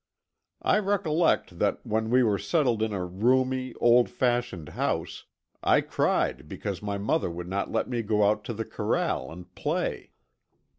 I 0.63 0.79
recollect 0.79 1.59
that 1.59 1.85
when 1.85 2.09
we 2.09 2.23
were 2.23 2.39
settled 2.39 2.81
in 2.81 2.91
a 2.91 3.05
roomy, 3.05 3.75
old 3.75 4.09
fashioned 4.09 4.69
house 4.69 5.25
I 5.61 5.81
cried 5.81 6.49
because 6.49 6.81
my 6.81 6.97
mother 6.97 7.29
would 7.29 7.47
not 7.47 7.71
let 7.71 7.87
me 7.87 8.01
go 8.01 8.27
out 8.27 8.43
to 8.45 8.53
the 8.55 8.65
corral 8.65 9.31
and 9.31 9.53
play. 9.53 10.09